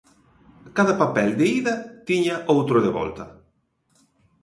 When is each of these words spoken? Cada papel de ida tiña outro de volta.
Cada 0.77 0.95
papel 1.01 1.29
de 1.39 1.45
ida 1.59 1.73
tiña 2.07 2.35
outro 2.53 2.77
de 2.85 2.91
volta. 2.97 3.25